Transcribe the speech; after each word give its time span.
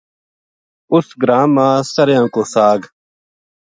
اس 0.93 1.07
گراں 1.21 1.45
ما 1.55 1.67
سریاں 1.93 2.25
کو 2.33 2.41
ساگ 2.53 2.79